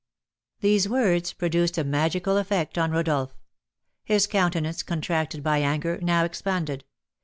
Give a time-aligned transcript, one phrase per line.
[0.61, 3.35] _"These words produced a magical effect on Rodolph.
[4.03, 6.85] His countenance, contracted by anger, now expanded.